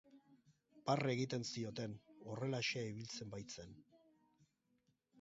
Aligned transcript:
Barre 0.89 1.11
egiten 1.17 1.45
zioten, 1.51 1.95
horrelaxe 2.31 2.87
ibiltzen 2.95 3.37
baitzen. 3.39 3.81